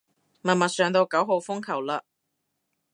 [0.41, 2.01] 默默上到九號風球嘞